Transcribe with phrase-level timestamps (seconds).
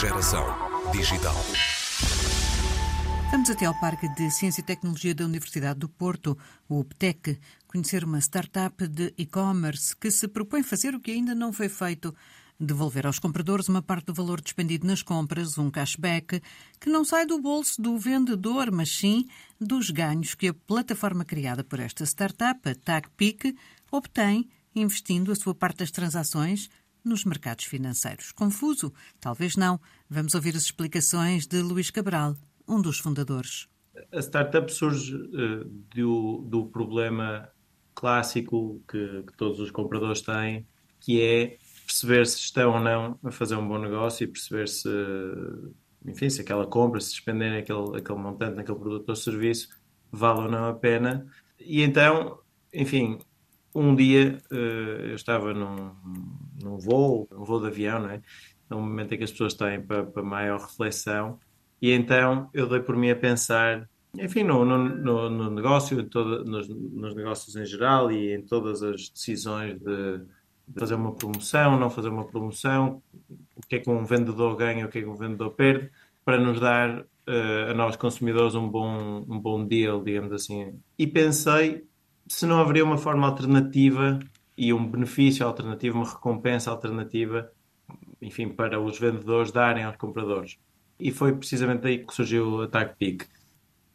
[0.00, 0.46] Geração
[0.92, 1.34] Digital.
[3.30, 7.38] Vamos até ao Parque de Ciência e Tecnologia da Universidade do Porto, o UPTEC,
[7.68, 12.14] conhecer uma startup de e-commerce que se propõe fazer o que ainda não foi feito
[12.58, 16.40] devolver aos compradores uma parte do valor despendido nas compras, um cashback,
[16.80, 19.28] que não sai do bolso do vendedor, mas sim
[19.60, 23.54] dos ganhos que a plataforma criada por esta startup, TagPic,
[23.92, 26.70] obtém investindo a sua parte das transações
[27.04, 28.32] nos mercados financeiros.
[28.32, 28.92] Confuso?
[29.20, 29.80] Talvez não.
[30.08, 32.36] Vamos ouvir as explicações de Luís Cabral,
[32.68, 33.68] um dos fundadores.
[34.12, 37.48] A startup surge uh, do, do problema
[37.94, 40.66] clássico que, que todos os compradores têm,
[41.00, 44.88] que é perceber se estão ou não a fazer um bom negócio e perceber se,
[46.06, 49.68] enfim, se aquela compra, se despenderem aquele, aquele montante naquele produto ou serviço,
[50.10, 51.26] vale ou não a pena.
[51.58, 52.38] E então,
[52.72, 53.18] enfim,
[53.74, 55.92] um dia uh, eu estava num,
[56.62, 58.20] num voo, um voo de avião, não é?
[58.68, 61.38] Num momento em que as pessoas têm para, para maior reflexão,
[61.80, 66.68] e então eu dei por mim a pensar, enfim, no, no, no, negócio, todo, nos,
[66.68, 70.20] nos negócios em geral e em todas as decisões de
[70.78, 73.02] fazer uma promoção, não fazer uma promoção,
[73.56, 75.90] o que é que um vendedor ganha, o que é que um vendedor perde,
[76.24, 80.78] para nos dar uh, a nós consumidores um bom, um bom deal, digamos assim.
[80.98, 81.84] E pensei
[82.30, 84.20] se não haveria uma forma alternativa
[84.56, 87.50] e um benefício alternativo, uma recompensa alternativa,
[88.22, 90.56] enfim, para os vendedores darem aos compradores.
[90.98, 93.26] E foi precisamente aí que surgiu a TagPick.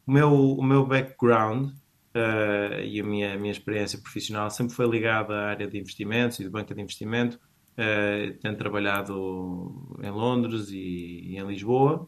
[0.06, 4.86] O meu, o meu background uh, e a minha, a minha experiência profissional sempre foi
[4.86, 7.40] ligada à área de investimentos e de banca de investimento,
[7.72, 12.06] uh, tendo trabalhado em Londres e, e, em Lisboa.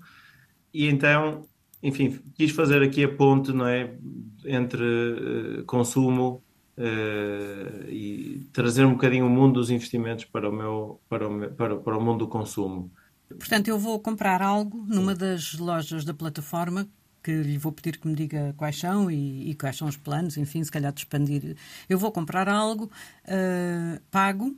[0.74, 1.48] E então,
[1.82, 3.94] enfim, quis fazer aqui a ponte não é,
[4.44, 6.42] entre uh, consumo
[7.88, 11.76] e trazer um bocadinho o mundo dos investimentos para o, meu, para o, meu, para,
[11.76, 12.88] para o mundo do consumo.
[13.28, 16.88] Portanto, eu vou comprar algo numa das lojas da plataforma
[17.22, 20.36] que lhe vou pedir que me diga quais são e, e quais são os planos,
[20.36, 21.56] enfim, se calhar de expandir.
[21.88, 22.90] Eu vou comprar algo,
[23.24, 24.56] uh, pago,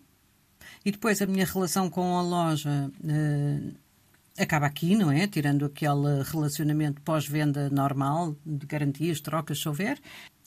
[0.84, 3.75] e depois a minha relação com a loja uh,
[4.40, 5.26] acaba aqui, não é?
[5.26, 9.98] Tirando aquele relacionamento pós-venda normal, de garantias, trocas, se houver.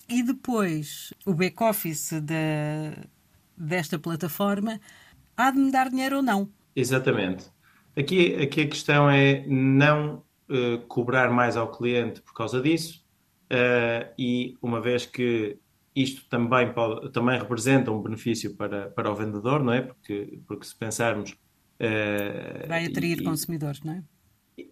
[0.09, 2.93] E depois o back-office de,
[3.57, 4.79] desta plataforma
[5.37, 6.49] há de me dar dinheiro ou não.
[6.75, 7.45] Exatamente.
[7.95, 13.03] Aqui, aqui a questão é não uh, cobrar mais ao cliente por causa disso,
[13.51, 15.59] uh, e uma vez que
[15.95, 19.81] isto também, pode, também representa um benefício para, para o vendedor, não é?
[19.81, 21.35] Porque, porque se pensarmos.
[21.83, 24.03] Uh, Vai atrair e, consumidores, não é?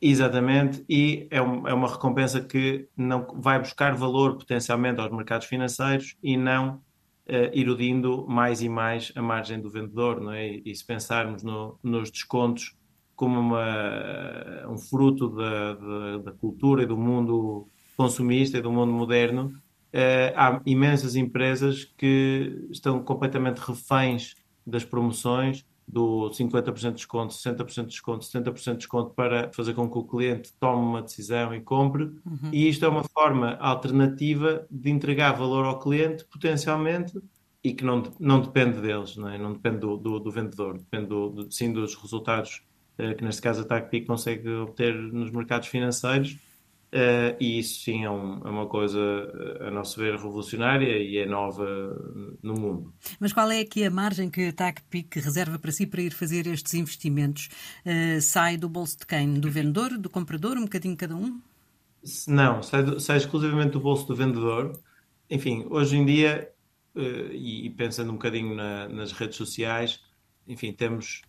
[0.02, 5.48] Exatamente, e é, um, é, uma recompensa que não vai buscar valor potencialmente aos mercados
[5.48, 10.48] financeiros e não uh, erudindo mais e mais a margem do vendedor, não é?
[10.48, 12.76] E, e se pensarmos no, nos descontos
[13.16, 18.92] como uma, um fruto da, da, da, cultura e do mundo consumista e do mundo
[18.92, 19.54] moderno,
[19.94, 24.34] eh, há imensas empresas que estão completamente reféns
[24.66, 29.90] das promoções, do 50% de desconto, 60% de desconto, 70% de desconto para fazer com
[29.90, 32.04] que o cliente tome uma decisão e compre.
[32.04, 32.50] Uhum.
[32.52, 37.20] E isto é uma forma alternativa de entregar valor ao cliente, potencialmente,
[37.64, 39.38] e que não, não depende deles, não, é?
[39.38, 42.64] não depende do, do, do vendedor, depende do, do, sim dos resultados
[42.98, 46.38] eh, que neste caso a TACPIC consegue obter nos mercados financeiros.
[46.94, 51.20] Uh, e isso sim é, um, é, uma coisa, eh, a nosso ver, revolucionária e
[51.20, 51.66] é nova
[52.44, 52.94] no mundo.
[53.18, 56.48] Mas qual é aqui a margem que a TACPIC reserva para si para ir fazer
[56.48, 57.48] estes investimentos?
[57.86, 59.36] Uh, sai do bolso de quem?
[59.36, 61.40] Do vendedor, do comprador, um bocadinho cada um?
[62.28, 64.78] Não, sai, do, sai exclusivamente do bolso do vendedor.
[65.30, 66.52] Enfim, hoje em dia,
[66.94, 70.02] uh, e, e, pensando um bocadinho na, nas redes sociais,
[70.46, 71.22] enfim, temos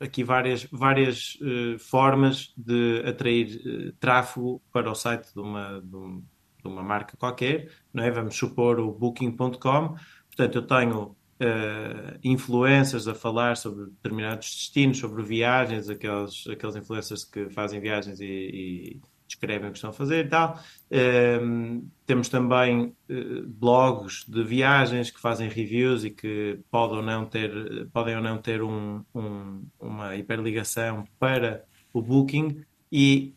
[0.00, 5.96] aqui várias, várias uh, formas de atrair uh, tráfego para o site de uma, de,
[5.96, 6.22] um,
[6.62, 8.10] de, uma marca qualquer, não é?
[8.10, 9.96] Vamos supor o Booking.com.
[10.28, 17.24] Portanto, eu tenho uh, influencers a falar sobre determinados destinos, sobre viagens, aqueles, aqueles influencers
[17.24, 19.00] que fazem viagens e, e
[19.36, 20.58] descrevem o que estão a fazer e tal.
[21.42, 27.26] Um, temos também uh, blogs de viagens que fazem reviews e que podem ou não
[27.26, 33.34] ter, podem ou não ter um, um, uma hiperligação para o Booking e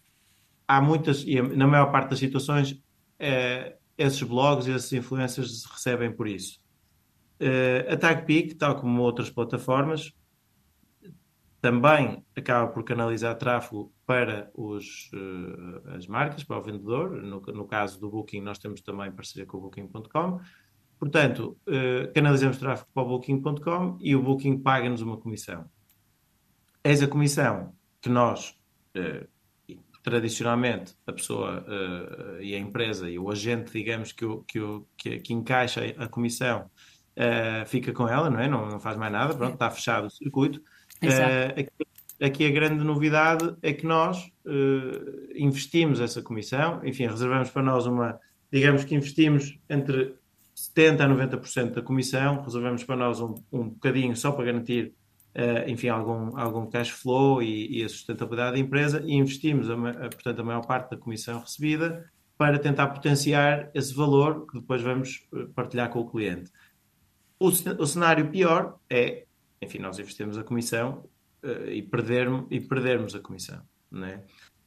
[0.67, 6.11] há muitas, e na maior parte das situações, uh, esses blogs e esses influencers recebem
[6.11, 6.59] por isso.
[7.41, 10.13] Uh, a TagPeak, tal como outras plataformas,
[11.61, 17.21] também acaba por canalizar tráfego para os, uh, as marcas, para o vendedor.
[17.21, 20.39] No, no, caso do Booking, nós temos também parceria com o Booking.com.
[20.97, 25.69] Portanto, uh, canalizamos tráfego para o Booking.com e o Booking paga-nos uma comissão.
[26.83, 28.57] Eis a comissão que nós
[30.01, 31.63] tradicionalmente a pessoa
[32.41, 36.07] e a empresa e o agente, digamos, que, o, que, o, que, que encaixa a
[36.07, 36.69] comissão
[37.67, 38.47] fica com ela, não é?
[38.47, 40.61] Não, não, faz mais nada, pronto, está fechado o circuito.
[41.03, 41.87] Uh, aqui,
[42.21, 44.31] aqui, a grande novidade é que nós
[45.35, 48.19] investimos essa comissão, enfim, reservamos para nós uma,
[48.51, 50.15] digamos que investimos entre
[50.75, 54.93] 70% a 90% da comissão, reservamos para nós um, um bocadinho só para garantir
[55.35, 59.01] uh, enfim, algum, algum cash flow e, e, a sustentabilidade da empresa.
[59.05, 63.93] E investimos, a, a, portanto, a maior parte da comissão recebida para tentar potenciar esse
[63.93, 66.49] valor que depois vamos eh, partilhar com o cliente.
[67.37, 69.25] O, o cenário pior é,
[69.61, 71.05] enfim, nós investimos a comissão
[71.43, 73.61] uh, e, perdermos, e perdermos a comissão.
[73.91, 74.23] Né?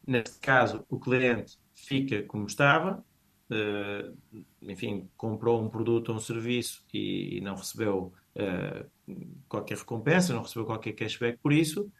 [0.06, 3.05] Neste caso, o cliente fica como estava,
[3.50, 9.15] uh, enfim, comprou um produto ou um serviço e, e não recebeu uh,
[9.49, 11.91] qualquer recompensa, não recebeu qualquer cashback por isso,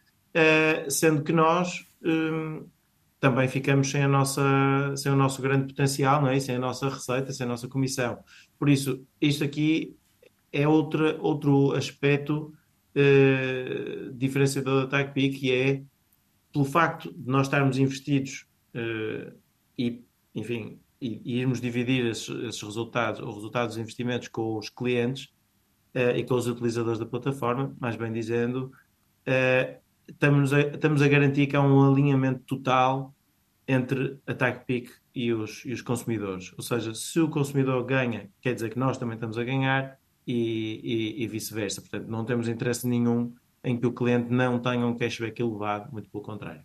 [0.89, 1.85] sendo que nós
[3.19, 4.41] também ficamos sem, a nossa,
[4.97, 6.39] sem o nosso grande potencial, não é?
[6.39, 8.17] sem a nossa receita, sem a nossa comissão.
[8.57, 9.95] Por isso, isto aqui
[10.51, 12.53] é outra, outro aspecto
[12.95, 15.83] uh, diferenciador da TagPeak, que é
[16.51, 18.45] pelo facto de nós estarmos investidos
[18.75, 19.33] uh,
[19.77, 20.03] e,
[20.35, 25.33] enfim, e, e irmos dividir esses, esses resultados, os resultados dos investimentos com os clientes,
[25.95, 28.71] uh, e com os utilizadores da plataforma, mais bem dizendo,
[29.27, 33.13] uh, estamos, a, estamos a garantir que há um alinhamento total
[33.67, 36.53] entre a TagPick e os, e os consumidores.
[36.57, 40.81] Ou seja, se o consumidor ganha, quer dizer que nós também estamos a ganhar e,
[40.83, 41.81] e, e vice-versa.
[41.81, 43.33] Portanto, não temos interesse nenhum
[43.63, 46.61] em que o cliente não tenha um cashback elevado, muito pelo contrário.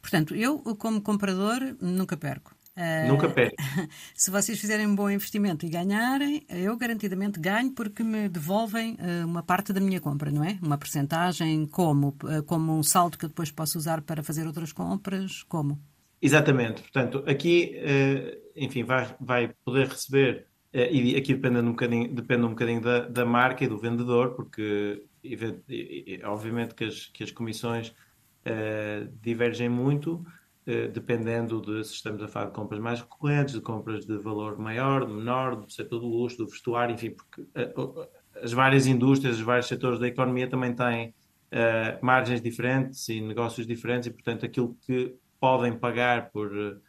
[0.00, 2.54] Portanto, eu, como comprador, nunca perco.
[2.74, 3.54] Uh, Nunca perde.
[4.16, 9.26] Se vocês fizerem um bom investimento e ganharem, eu garantidamente ganho porque me devolvem uh,
[9.26, 10.58] uma parte da minha compra, não é?
[10.62, 12.16] Uma percentagem como?
[12.24, 15.42] Uh, como um saldo que eu depois posso usar para fazer outras compras?
[15.42, 15.78] Como?
[16.20, 16.80] Exatamente.
[16.80, 17.74] Portanto, aqui,
[18.54, 23.26] enfim, vai, vai poder receber, e aqui depende um bocadinho, depende um bocadinho da, da
[23.26, 25.04] marca e do vendedor, porque
[26.24, 27.94] obviamente que as, que as comissões
[29.20, 30.24] divergem muito,
[30.64, 34.56] eh, dependendo de se estamos a falar de compras mais recorrentes, de compras de valor
[34.56, 37.74] maior, menor, do setor do luxo, do vestuário, enfim, porque eh,
[38.40, 43.66] as várias indústrias, os vários setores da economia também têm uh, margens diferentes e negócios
[43.66, 46.80] diferentes e, portanto, aquilo que podem pagar por, uh,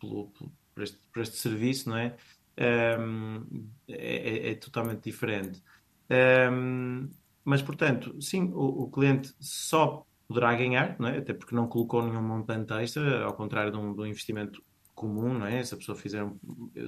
[0.00, 0.32] pelo,
[0.74, 2.16] por, este, por, este, serviço não é?
[2.98, 5.62] Um, é, é, é, totalmente diferente.
[6.50, 7.08] Um,
[7.44, 11.18] mas, portanto, sim, o, o cliente só poderá ganhar, não é?
[11.18, 14.62] até porque não colocou nenhum montante extra, ao contrário de um, de um investimento
[14.94, 15.62] comum, não é?
[15.62, 16.38] Se a pessoa fizer um,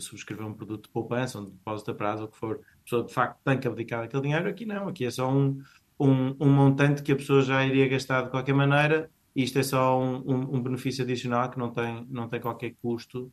[0.00, 3.12] subscrever um produto de poupança, um depósito a prazo, o que for, a pessoa de
[3.12, 5.60] facto tem que abdicar daquele dinheiro, aqui não, aqui é só um,
[5.98, 9.62] um, um montante que a pessoa já iria gastar de qualquer maneira, e isto é
[9.62, 13.30] só um, benefício adicional que não tem, não tem qualquer custo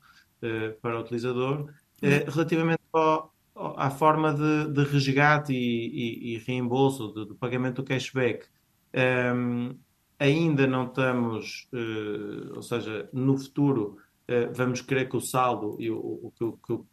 [0.81, 1.69] para o utilizador.
[2.01, 7.81] Uh, relativamente ao, à forma de, de resgate e, e, e reembolso, de, de, pagamento
[7.81, 8.45] do cashback,
[8.93, 9.75] um, ehm,
[10.19, 13.97] ainda não estamos, uh, ou seja, no futuro
[14.29, 16.85] uh, vamos querer que o saldo e o, o, o, que, o,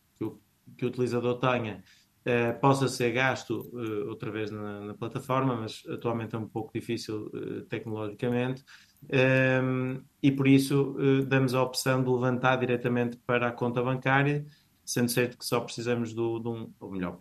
[0.77, 1.83] que o utilizador tenha
[2.27, 3.71] uh, possa ser gasto
[4.09, 7.31] outra vez na, na, plataforma, mas atualmente é um pouco difícil
[7.69, 8.65] tecnologicamente.
[9.05, 10.97] Um, ehm, e por isso
[11.27, 14.45] damos a opção de levantar diretamente para a conta bancária,
[14.85, 17.19] sendo certo que só precisamos do, de um, ou melhor,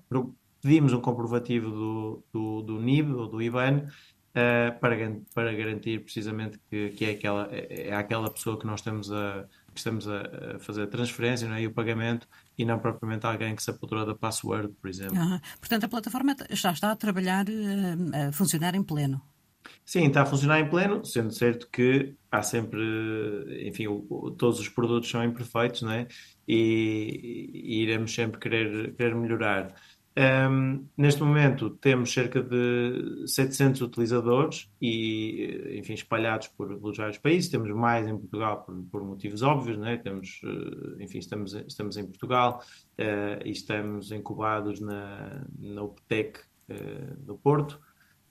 [0.61, 3.87] pedimos um comprovativo do, do, do NIB ou do IBAN
[4.79, 4.95] para,
[5.33, 9.45] para garantir precisamente que, que é, aquela, é, é aquela pessoa que nós estamos a,
[9.79, 10.21] estamos a,
[10.55, 11.61] a fazer a transferência não é?
[11.63, 15.17] e o pagamento e não propriamente alguém que se apoderou da password, por exemplo.
[15.59, 19.21] Portanto, a plataforma já está a trabalhar, eh, a funcionar em pleno.
[19.85, 24.69] Sim, está a funcionar em pleno, sendo certo que há sempre, enfim, o, todos os
[24.69, 26.07] produtos são imperfeitos, não é?
[26.47, 29.75] E, e iremos sempre querer, querer melhorar.
[30.19, 37.49] Um, neste momento temos cerca de 700 utilizadores e, enfim, espalhados por, vários países.
[37.49, 39.95] Temos mais em Portugal por, por motivos óbvios, né?
[39.95, 42.61] Temos, eh, enfim, estamos, estamos em Portugal
[42.99, 47.79] uh, e estamos incubados na, na UPTEC uh, do Porto.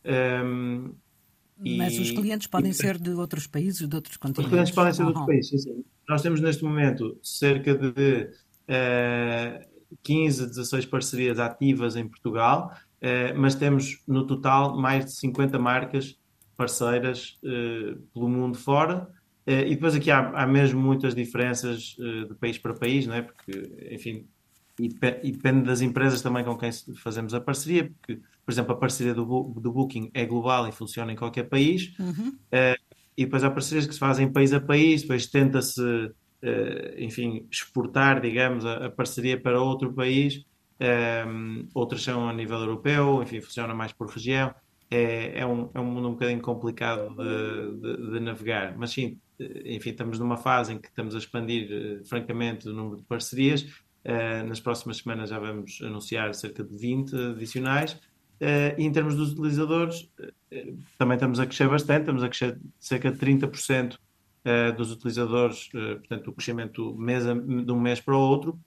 [0.05, 0.93] Um,
[1.59, 4.45] Mas e, os clientes podem e, ser de outros países, de outros continentes?
[4.45, 5.85] Os clientes podem ser de outros países, sim, sim.
[6.07, 8.31] Nós temos neste momento cerca de
[8.69, 15.59] uh, 15, 16 parcerias ativas em Portugal, eh, mas temos no total mais de 50
[15.59, 16.19] marcas
[16.57, 19.09] parceiras eh, pelo mundo fora.
[19.47, 23.23] Eh, e depois aqui há, há mesmo muitas diferenças de país para país, não é?
[23.23, 24.27] Porque, enfim,
[24.79, 29.15] e, depende das empresas também com quem fazemos a parceria, porque, por exemplo, a parceria
[29.15, 31.95] do, do Booking é global e funciona em qualquer país.
[31.99, 32.37] Uhum.
[33.17, 35.81] e depois há parcerias que se fazem país a país, depois tenta-se,
[36.99, 40.45] enfim, exportar, digamos, a, a, parceria para outro país,
[41.27, 44.55] um, outras são a nível europeu, enfim, funciona mais por região.
[44.91, 49.19] É, é, um, é um mundo um bocadinho complicado de, de, de navegar, mas sim,
[49.39, 53.63] enfim, estamos numa fase em que estamos a expandir, francamente, o número de parcerias.
[54.05, 58.01] Uh, nas próximas semanas já vamos anunciar cerca de 20 adicionais
[58.41, 62.59] Uh, e em termos dos utilizadores, uh, também estamos a crescer bastante, estamos a crescer
[62.79, 63.99] cerca de 30%
[64.49, 68.59] uh, eh, dos utilizadores, portanto, o crescimento mês a, de um mês para o outro,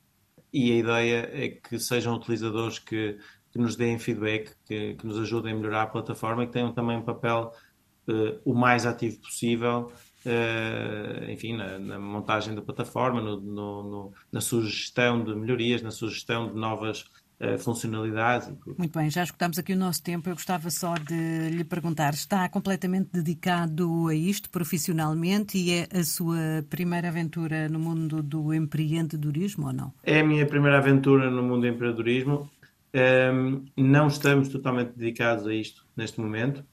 [0.53, 3.17] e a ideia é que sejam utilizadores que,
[3.51, 6.73] que nos deem feedback, que, que, nos ajudem a melhorar a plataforma e que tenham
[6.73, 7.53] também um papel
[8.43, 9.89] o mais ativo possível,
[11.29, 16.49] enfim, na, na, montagem da plataforma, no, no, no, na sugestão de melhorias, na sugestão
[16.49, 17.05] de novas
[17.59, 18.51] funcionalidades.
[18.77, 20.29] Muito bem, já escutámos aqui o nosso tempo.
[20.29, 26.03] Eu gostava só de lhe perguntar: está completamente dedicado a isto profissionalmente e é a
[26.03, 29.93] sua primeira aventura no mundo do empreendedorismo ou não?
[30.03, 32.49] É a minha primeira aventura no mundo do empreendedorismo.
[32.93, 36.63] Um, não estamos totalmente dedicados a isto neste momento,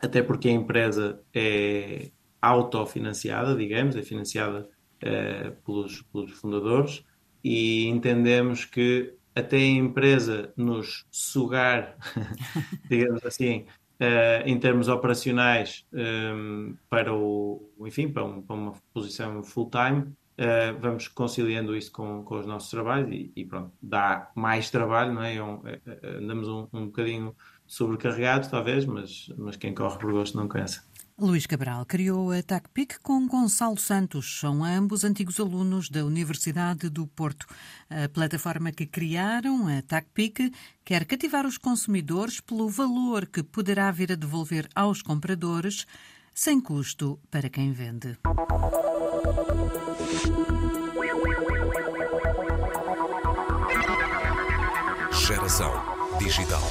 [0.00, 4.68] até porque a empresa é autofinanciada, digamos, é financiada
[5.02, 7.04] uh, pelos, pelos fundadores
[7.44, 11.94] e entendemos que até a empresa nos sugar,
[12.88, 13.66] digamos assim,
[14.00, 20.00] uh, em termos operacionais um, ehm, para o, enfim, para, um, para uma posição full-time,
[20.00, 25.12] uh, vamos conciliando isso com, com os nossos trabalhos e, e, pronto, dá mais trabalho,
[25.12, 25.36] não é?
[25.36, 25.80] é, um, é
[26.16, 30.82] andamos um, um bocadinho sobrecarregados, talvez, mas, mas quem corre por gosto não cansa.
[31.18, 34.38] Luís Cabral criou a TACPIC com Gonçalo Santos.
[34.38, 37.46] São ambos antigos alunos da Universidade do Porto.
[37.88, 40.52] A plataforma que criaram, a TACPIC,
[40.84, 45.86] quer cativar os consumidores pelo valor que poderá vir a devolver aos compradores,
[46.34, 48.18] sem custo para quem vende.
[55.12, 55.72] Geração
[56.18, 56.62] Digital.